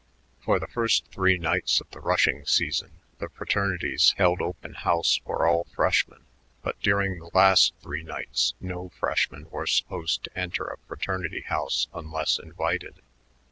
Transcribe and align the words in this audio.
For 0.39 0.59
the 0.59 0.65
first 0.65 1.05
three 1.11 1.37
nights 1.37 1.79
of 1.79 1.87
the 1.91 1.99
rushing 1.99 2.43
season 2.47 2.89
the 3.19 3.29
fraternities 3.29 4.15
held 4.17 4.41
open 4.41 4.73
house 4.73 5.21
for 5.23 5.45
all 5.45 5.65
freshmen, 5.75 6.25
but 6.63 6.79
during 6.81 7.19
the 7.19 7.29
last 7.35 7.75
three 7.83 8.01
nights 8.01 8.55
no 8.59 8.89
freshman 8.89 9.47
was 9.51 9.71
supposed 9.71 10.23
to 10.23 10.35
enter 10.35 10.65
a 10.65 10.79
fraternity 10.87 11.41
house 11.41 11.87
unless 11.93 12.39
Invited. 12.39 13.03